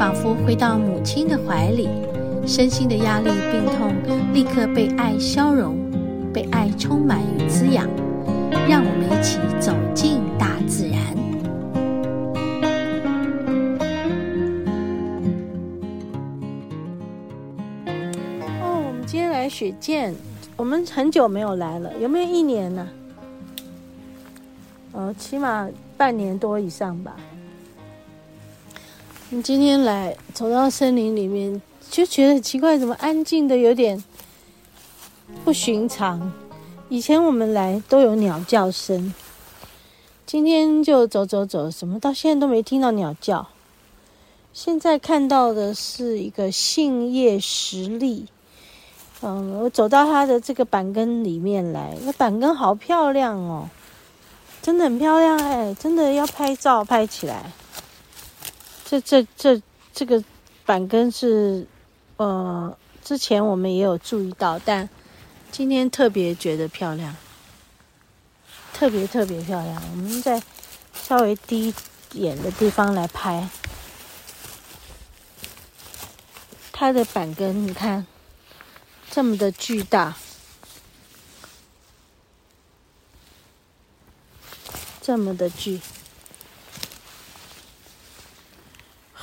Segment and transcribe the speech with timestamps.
[0.00, 1.86] 仿佛回到母亲的怀里，
[2.46, 3.92] 身心的压力、病痛
[4.32, 5.76] 立刻被爱消融，
[6.32, 7.86] 被爱充满与滋养。
[8.66, 10.98] 让我们一起走进大自然。
[18.62, 20.14] 哦，我们今天来雪见，
[20.56, 22.88] 我们很久没有来了，有没有一年呢、
[24.92, 24.92] 啊？
[24.92, 27.14] 哦，起码半年多以上吧。
[29.32, 34.02] 你今天来走到森林里面，就觉得奇怪，怎么安静的有点
[35.44, 36.32] 不寻常？
[36.88, 39.14] 以前我们来都有鸟叫声，
[40.26, 43.46] 今天就走走走，什么到现在都没听到鸟叫。
[44.52, 48.26] 现在看到的是一个杏叶石粒，
[49.22, 53.68] 嗯，我走到它的这个板根里面来，那板根好漂亮哦，
[54.60, 57.52] 真的很漂亮哎，真的要拍照拍起来。
[58.90, 60.24] 这这这这个
[60.66, 61.64] 板根是，
[62.16, 64.88] 呃，之前我们也有注意到，但
[65.52, 67.14] 今天特别觉得漂亮，
[68.72, 69.80] 特别特别漂亮。
[69.92, 70.42] 我们在
[70.92, 71.74] 稍微低一
[72.08, 73.48] 点的地方来拍，
[76.72, 78.04] 它的板根，你看
[79.08, 80.16] 这么的巨大，
[85.00, 85.80] 这么的巨。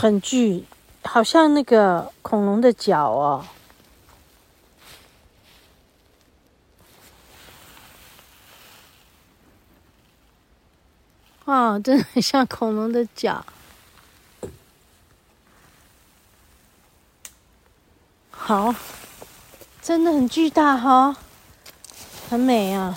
[0.00, 0.64] 很巨，
[1.02, 3.44] 好像那个恐龙的脚哦。
[11.44, 13.44] 哇，真的很像恐龙的脚。
[18.30, 18.74] 好，
[19.82, 21.16] 真的很巨大哈、哦，
[22.30, 22.96] 很美啊。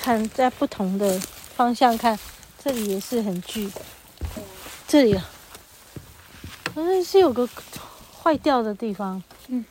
[0.00, 1.20] 看在不同的
[1.54, 2.18] 方向看，
[2.58, 3.70] 这里也是很巨，
[4.88, 5.20] 这里。
[6.74, 7.48] 好像是有个
[8.22, 9.64] 坏掉的地方，嗯，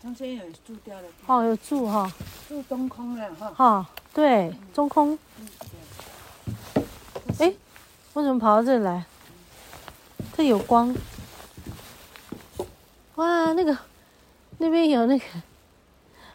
[0.00, 2.12] 中间有蛀掉的哦，有蛀哈，
[2.48, 5.18] 蛀中空了哈，哈，对，中空，
[7.38, 7.52] 哎，
[8.12, 9.04] 为什么跑到这里来？
[10.36, 10.94] 这有光，
[13.14, 13.76] 哇，那个
[14.58, 15.24] 那边有那个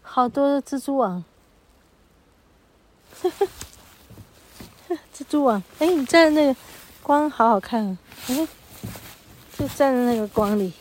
[0.02, 1.24] 好多的蜘蛛网，
[5.14, 6.60] 蜘蛛网，哎，你站的那个
[7.04, 7.98] 光好好看啊，
[8.30, 8.48] 哎。
[9.62, 10.74] 就站在那个光里。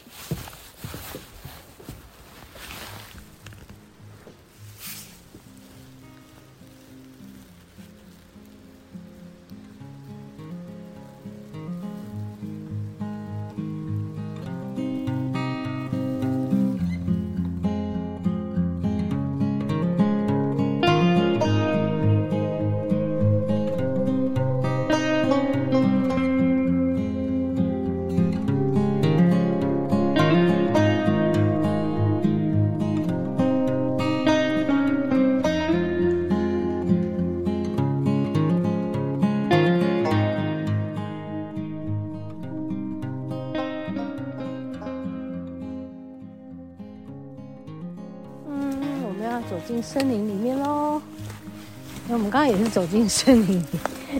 [52.50, 53.64] 也是走进森林，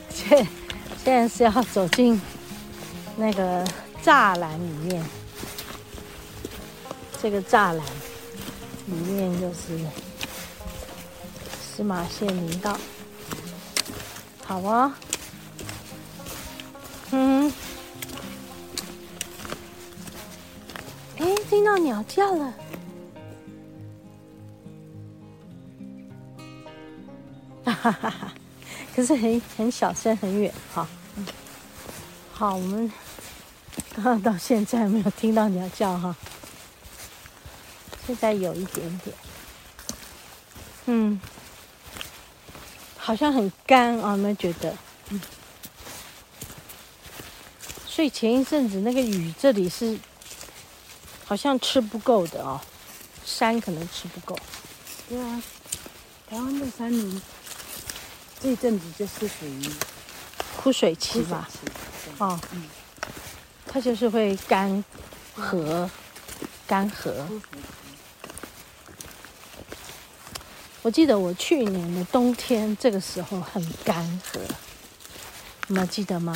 [0.09, 0.47] 现
[1.05, 2.21] 现在是要走进
[3.17, 3.67] 那个
[4.05, 5.05] 栅栏里面。
[7.21, 7.85] 这个栅栏
[8.87, 9.77] 里面就是
[11.61, 12.79] 司马县林道，
[14.47, 14.95] 好啊。
[17.11, 17.53] 嗯，
[21.19, 22.55] 哎，听到鸟叫了。
[27.81, 28.33] 哈哈哈，
[28.95, 30.87] 可是很很小声，很远哈。
[32.31, 32.93] 好，我们
[33.95, 36.15] 刚刚到现在没有听到鸟叫哈，
[38.07, 39.17] 现在有一点点，
[40.87, 41.19] 嗯，
[42.99, 44.77] 好像很干啊，有没有觉得？
[45.09, 45.21] 嗯。
[47.87, 49.99] 所以前一阵子那个雨这里是
[51.25, 52.61] 好像吃不够的哦，
[53.25, 54.39] 山可能吃不够。
[55.09, 55.43] 对啊，
[56.29, 57.23] 台湾的山林。
[58.43, 59.71] 这一阵子就是属于
[60.57, 61.49] 枯水期吧？
[62.19, 62.65] 哦，嗯，
[63.67, 64.83] 它就是会干
[65.37, 65.89] 涸，
[66.67, 67.13] 干涸。
[70.83, 74.03] 我记得我去年的冬天这个时候很干
[74.33, 74.39] 涸，
[75.67, 76.35] 你们记得吗？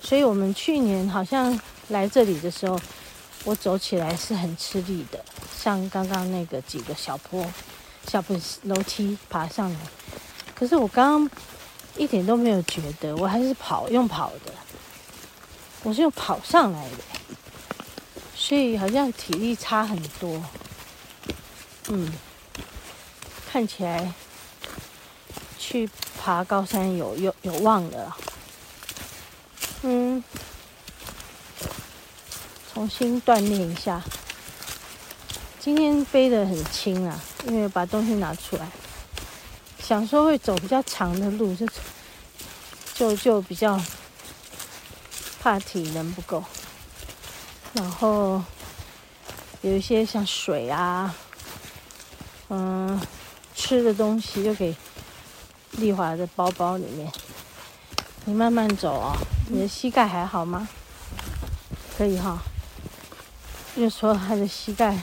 [0.00, 1.58] 所以我们去年好像
[1.88, 2.80] 来这里的时候，
[3.42, 5.24] 我走起来是很吃力的，
[5.58, 7.44] 像刚刚那个几个小坡、
[8.06, 9.78] 小坡楼梯爬上来。
[10.54, 11.30] 可是我刚刚
[11.96, 14.52] 一点都没有觉得，我还是跑用跑的，
[15.82, 16.96] 我是用跑上来的，
[18.34, 20.42] 所以好像体力差很多，
[21.88, 22.12] 嗯。
[23.50, 24.12] 看起来
[25.56, 25.88] 去
[26.20, 28.16] 爬高山有有有望了，
[29.82, 30.24] 嗯，
[32.72, 34.02] 重新锻炼一下。
[35.60, 37.16] 今天背的很轻啊，
[37.46, 38.68] 因为把东西拿出来，
[39.86, 41.66] 想说会走比较长的路，就
[42.94, 43.78] 就就比较
[45.42, 46.42] 怕体能不够。
[47.74, 48.42] 然后
[49.60, 51.14] 有一些像水啊，
[52.48, 53.00] 嗯。
[53.56, 54.76] 吃的东西就给
[55.70, 57.10] 丽华的包包里面。
[58.26, 59.16] 你慢慢走啊、哦，
[59.48, 60.68] 你的膝盖还好吗？
[61.96, 62.38] 可以哈、哦。
[63.74, 65.02] 就说他的膝盖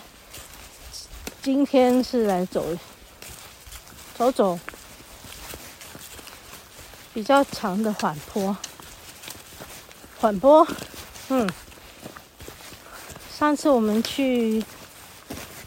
[1.42, 2.78] 今天是来走
[4.16, 4.60] 走走
[7.14, 8.56] 比较长的缓坡，
[10.20, 10.66] 缓坡。
[11.30, 11.50] 嗯，
[13.38, 14.64] 上次我们去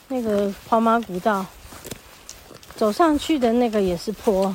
[0.09, 1.45] 那个跑马古道。
[2.77, 4.55] 走上去的那个也是坡，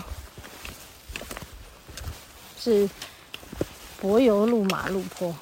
[2.60, 2.90] 是
[4.02, 5.34] 柏油路马路坡。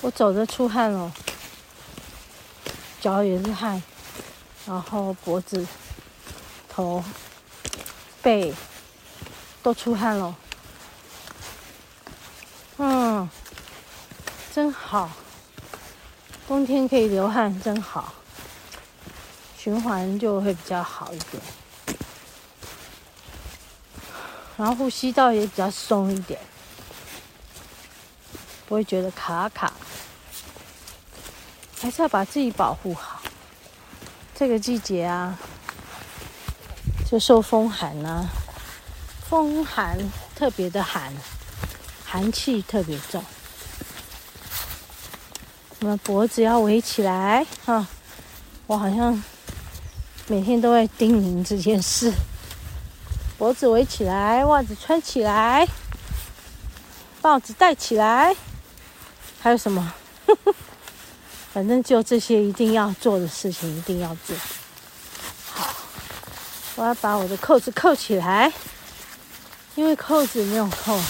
[0.00, 1.12] 我走着出汗了，
[3.00, 3.82] 脚也是汗，
[4.64, 5.66] 然后脖子、
[6.74, 7.04] 头、
[8.20, 8.52] 背
[9.62, 10.34] 都出汗了。
[12.78, 13.28] 嗯，
[14.52, 15.08] 真好。
[16.48, 18.12] 冬天可以流汗，真好，
[19.56, 21.42] 循环就会比较好一点，
[24.56, 26.38] 然后呼吸道也比较松一点，
[28.66, 29.72] 不会觉得卡卡。
[31.80, 33.22] 还是要把自己保护好。
[34.34, 35.38] 这个季节啊，
[37.10, 38.28] 就受风寒啊，
[39.28, 39.98] 风寒
[40.34, 41.12] 特别的寒，
[42.04, 43.22] 寒气特别重。
[45.80, 47.86] 我们脖子要围起来哈！
[48.66, 49.22] 我好像
[50.26, 52.12] 每天都在叮咛这件事。
[53.36, 55.68] 脖子围起来，袜子穿起来，
[57.20, 58.34] 帽子戴起来，
[59.40, 59.92] 还有什么？
[61.52, 64.34] 反正就这些一定要做的事情，一定要做。
[66.76, 68.52] 我要把我的扣子扣起来，
[69.74, 71.00] 因为扣子没有扣，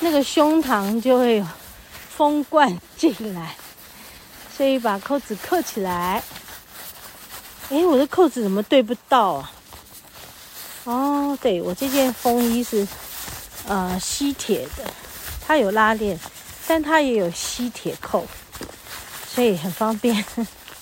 [0.00, 1.46] 那个胸膛就会有
[2.16, 3.54] 风灌进来。
[4.56, 6.22] 所以把扣子扣起来。
[7.70, 9.52] 哎，我的扣子怎么对不到啊？
[10.84, 12.86] 哦，对，我这件风衣是
[13.66, 14.84] 呃吸铁的，
[15.46, 16.18] 它有拉链，
[16.68, 18.26] 但它也有吸铁扣，
[19.34, 20.24] 所以很方便。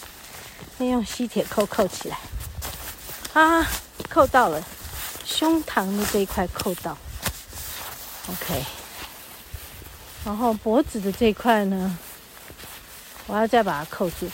[0.77, 2.19] 先用吸铁扣扣起来。
[3.33, 3.67] 啊，
[4.09, 4.63] 扣到了，
[5.25, 6.97] 胸膛的这一块扣到。
[8.29, 8.65] OK。
[10.25, 11.99] 然后脖子的这一块呢？
[13.27, 14.29] 我要再把它扣住，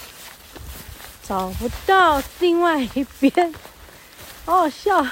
[1.22, 3.54] 找不到另外一边，
[4.44, 5.06] 好好笑。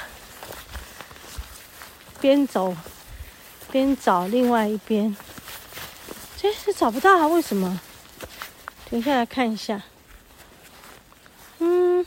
[2.19, 2.75] 边走
[3.71, 5.15] 边找另外一边，
[6.35, 7.27] 这是找不到啊？
[7.27, 7.79] 为什么？
[8.89, 9.83] 停下来看一下。
[11.59, 12.05] 嗯，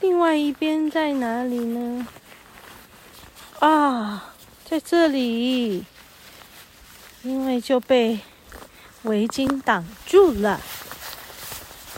[0.00, 2.06] 另外一边在哪里呢？
[3.58, 4.32] 啊，
[4.64, 5.84] 在这里，
[7.22, 8.20] 因为就被。
[9.04, 10.58] 围巾挡住了，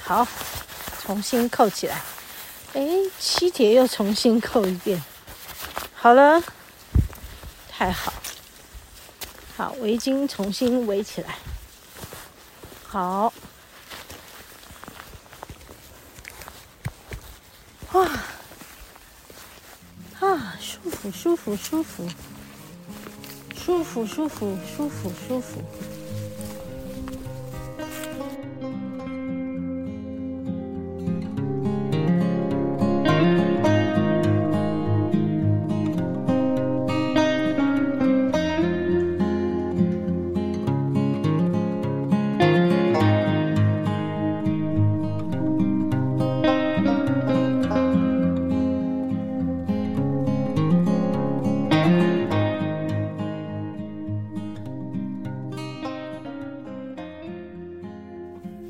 [0.03, 0.27] 好，
[1.01, 2.03] 重新扣起来。
[2.73, 2.85] 哎，
[3.17, 5.01] 七铁又重新扣一遍，
[5.95, 6.43] 好了，
[7.71, 8.13] 太好，
[9.57, 11.39] 好，围巾重新围起来，
[12.89, 13.33] 好，
[17.93, 18.05] 哇，
[20.19, 20.59] 啊，
[21.11, 22.09] 舒服，舒服，
[23.55, 25.63] 舒服，舒服，舒服，舒服，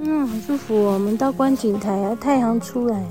[0.09, 0.93] 嗯，好舒服哦。
[0.95, 3.05] 我们到观景台啊，太阳出来，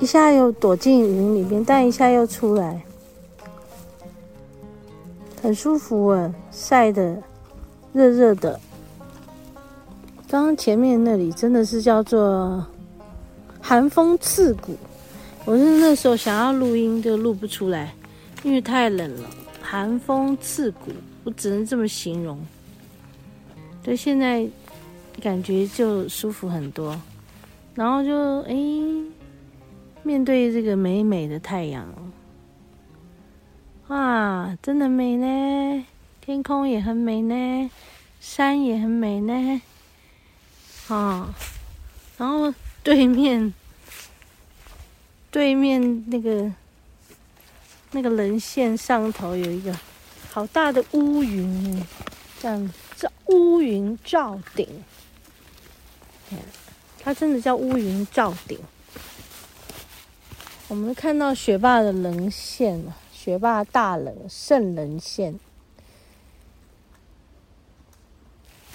[0.00, 2.82] 一下又躲进云里面，但一下又出来，
[5.42, 7.22] 很舒服啊，晒的
[7.92, 8.58] 热热的。
[10.30, 12.66] 刚刚前面那里真的是叫做
[13.60, 14.74] 寒风刺骨，
[15.44, 17.94] 我是那时候想要录音就录不出来，
[18.42, 19.28] 因为太冷了，
[19.60, 20.90] 寒风刺骨，
[21.24, 22.38] 我只能这么形容。
[23.88, 24.46] 对，现在
[25.18, 26.94] 感觉就舒服很多，
[27.74, 28.54] 然后就哎，
[30.02, 31.88] 面对这个美美的太阳，
[33.86, 35.86] 哇，真的美呢，
[36.20, 37.70] 天空也很美呢，
[38.20, 39.62] 山也很美呢。
[40.88, 41.34] 啊，
[42.18, 42.52] 然后
[42.82, 43.54] 对面，
[45.30, 46.52] 对面那个
[47.92, 49.74] 那个棱线上头有一个
[50.30, 51.82] 好大的乌云，
[52.38, 54.84] 这样叫乌云罩顶。
[57.00, 58.58] 它真的叫乌云罩顶。
[60.66, 65.38] 我们看到雪霸的棱线了，雪霸大棱圣棱线。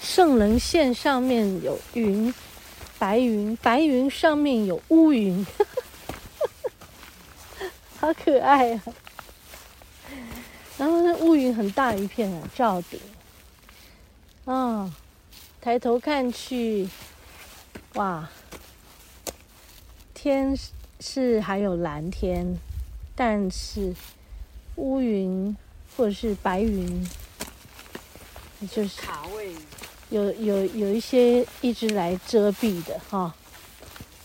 [0.00, 2.34] 圣棱线上面有云，
[2.98, 5.46] 白云，白云上面有乌云，
[8.00, 8.82] 好可爱啊！
[10.76, 12.98] 然后那乌云很大一片啊，罩顶。
[14.44, 14.92] 啊、哦，
[15.60, 16.88] 抬头看去，
[17.94, 18.28] 哇，
[20.12, 20.54] 天
[21.00, 22.58] 是还有蓝天，
[23.14, 23.94] 但是
[24.76, 25.56] 乌云
[25.96, 27.08] 或者是白云，
[28.70, 29.54] 就是卡位。
[30.10, 33.34] 有有有一些一直来遮蔽的哈，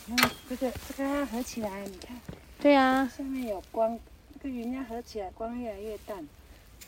[0.08, 0.18] 嗯，
[0.50, 2.20] 这个这个要合起来，你看，
[2.60, 3.98] 对啊，下面有光，
[4.34, 6.28] 这个云要合起来，光越来越淡，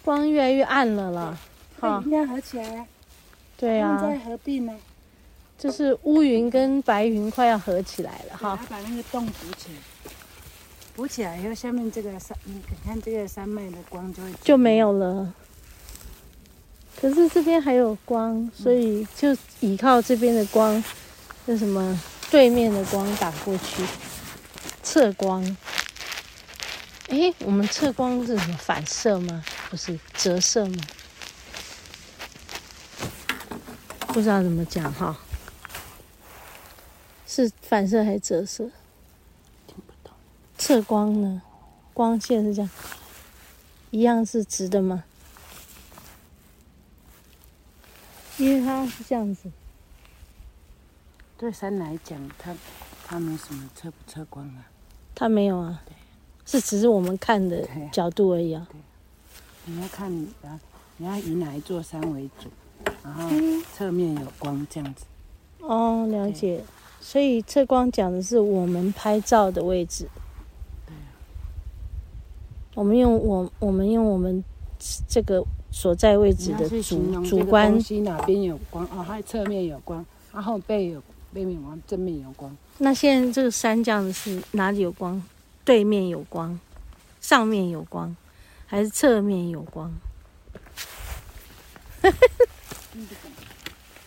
[0.03, 1.37] 光越来越暗了啦，
[1.79, 2.85] 好，云要合起来，
[3.61, 4.75] 对啊，在合并呢，
[5.55, 10.11] 就是乌云跟白云快要合起来了哈，把那个洞补起来，
[10.95, 15.31] 补起来以后，下面这个山，你看这个山脉的光就会就没有了。
[16.99, 20.83] 可是这边还有光，所以就依靠这边的光，
[21.45, 22.01] 那什么
[22.31, 23.83] 对面的光打过去，
[24.81, 25.55] 侧光。
[27.09, 29.43] 诶，我们侧光是什么反射吗？
[29.69, 30.77] 不是折射吗？
[34.13, 35.17] 不知道怎么讲哈。
[37.25, 38.69] 是反射还是折射？
[39.65, 40.13] 听不懂。
[40.57, 41.41] 测光呢？
[41.93, 42.69] 光线是这样，
[43.91, 45.03] 一样是直的吗？
[48.37, 49.51] 因为它是这样子，
[51.37, 52.55] 对山来讲，它
[53.05, 54.65] 它没什么测不测光啊？
[55.13, 55.81] 它没有啊，
[56.45, 58.67] 是只是我们看的角度而已啊。
[58.71, 58.81] 对，
[59.65, 60.11] 你要看
[60.43, 60.59] 啊，
[60.97, 62.49] 你要以哪一座山为主，
[63.03, 63.29] 然后
[63.75, 65.05] 侧面有光这样子。
[65.59, 66.63] 哦，了解。
[66.99, 70.07] 所以测光讲的是我们拍照的位置。
[70.85, 71.09] 对啊。
[72.75, 74.43] 我们用我我们用我们
[75.07, 75.43] 这个。
[75.73, 81.01] 所在位置的主主观，哪边有光哦，还侧面有光，然后背有
[81.33, 82.53] 背面有光，正面有光。
[82.79, 85.23] 那现在这个山这样子是哪里有光？
[85.63, 86.59] 对面有光，
[87.21, 88.13] 上面有光，
[88.65, 89.89] 还是侧面有光？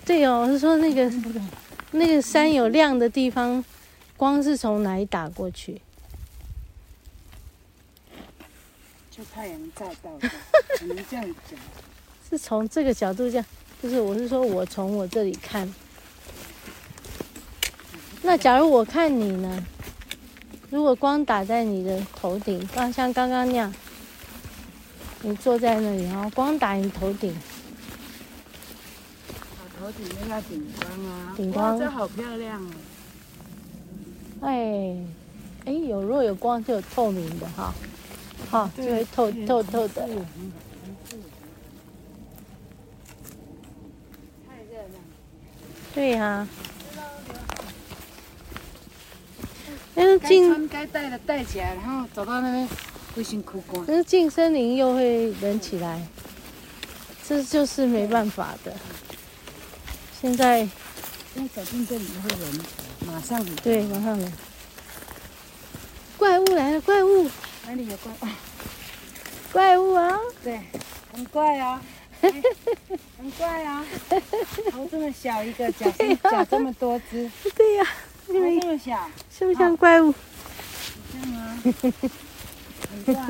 [0.04, 1.10] 对哦，我是说那个
[1.92, 3.64] 那个山有亮的地方，
[4.16, 5.80] 光是从哪里打过去？
[9.10, 10.28] 就太阳照到的，
[10.76, 11.58] 只能这样讲。
[12.28, 13.46] 是从这个角度这样，
[13.82, 15.72] 就是我是说，我从我这里看。
[18.22, 19.64] 那假如我看你呢？
[20.70, 23.72] 如果光打在你的头顶，刚像刚刚那样，
[25.22, 27.34] 你坐在那里，然后光打你头顶。
[29.84, 31.34] 头顶那个顶光啊！
[31.36, 32.70] 顶光，这好漂亮哦。
[34.40, 34.96] 哎，
[35.66, 37.74] 哎，有如果有光就有透明的哈。
[38.50, 40.08] 好，就会透透透的。
[44.48, 44.98] 太热了。
[45.94, 46.48] 对呀。
[49.94, 52.66] 但是进该带的带起来，然后走到那边
[53.14, 53.84] 会辛苦光。
[53.86, 56.00] 但是进森林又会冷起来，
[57.28, 58.74] 这就是没办法的。
[60.24, 62.64] 现在，因为走进这里会冷，
[63.06, 63.56] 马上冷。
[63.56, 64.32] 对，马上冷。
[66.16, 67.30] 怪物来了，怪物。
[67.66, 68.28] 哪里有怪物？
[69.52, 70.18] 怪物啊！
[70.42, 70.62] 对，
[71.12, 71.78] 很怪啊，
[72.22, 73.84] 很怪啊，
[74.70, 75.90] 头这么小一个，脚
[76.22, 77.30] 脚这么多只。
[77.54, 77.84] 对呀，
[78.26, 80.14] 头这么小，像不像怪物？
[81.12, 83.28] 像啊，很怪啊。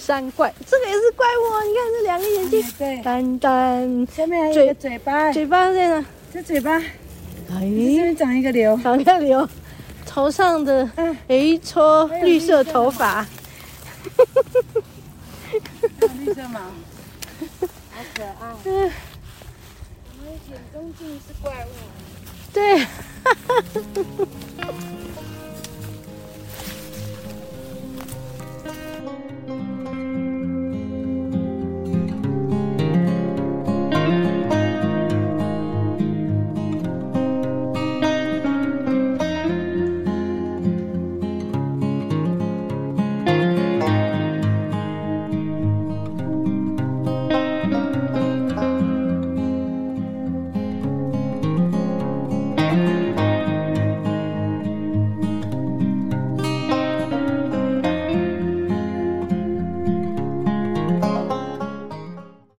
[0.00, 1.62] 山怪，这个也是怪物啊！
[1.62, 6.04] 你看这两个眼睛，对，丹丹，下面还有一个嘴巴，嘴巴在哪？
[6.32, 9.46] 这嘴巴，哎，这边长一个瘤，长一个瘤，
[10.06, 10.90] 头上的
[11.28, 13.26] 有一撮绿色头发，
[16.18, 18.56] 绿色毛，好可爱。
[18.64, 18.90] 嗯，
[20.08, 21.68] 我们眼中尽是怪物。
[22.52, 22.86] 对。